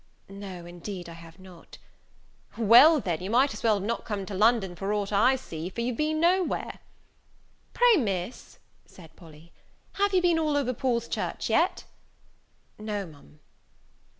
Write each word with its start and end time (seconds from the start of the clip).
"No, 0.27 0.65
indeed, 0.65 1.07
I 1.07 1.13
have 1.13 1.37
not." 1.37 1.77
"Why, 2.55 2.99
then, 3.01 3.21
you 3.21 3.29
might 3.29 3.53
as 3.53 3.61
well 3.61 3.79
not 3.79 3.99
have 3.99 4.07
come 4.07 4.25
to 4.25 4.33
London 4.33 4.75
for 4.75 4.91
aught 4.93 5.13
I 5.13 5.35
see, 5.35 5.69
for 5.69 5.81
you've 5.81 5.95
been 5.97 6.19
no 6.19 6.43
where." 6.43 6.79
"Pray, 7.73 7.97
Miss," 7.97 8.57
said 8.87 9.15
Polly, 9.15 9.53
"have 9.91 10.15
you 10.15 10.21
been 10.23 10.39
all 10.39 10.57
over 10.57 10.73
Paul's 10.73 11.07
Church 11.07 11.51
yet?" 11.51 11.83
"No, 12.79 13.05
Ma'am." 13.05 13.41